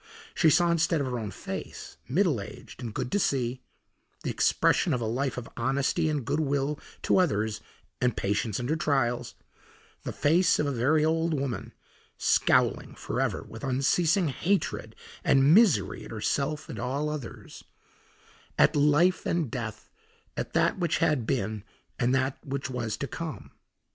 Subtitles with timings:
[0.33, 3.61] She saw instead of her own face, middle aged and good to see,
[4.23, 7.61] the expression of a life of honesty and good will to others
[8.01, 9.35] and patience under trials,
[10.01, 11.71] the face of a very old woman
[12.17, 17.63] scowling forever with unceasing hatred and misery at herself and all others,
[18.57, 19.91] at life, and death,
[20.35, 21.63] at that which had been
[21.99, 23.51] and that which was to come.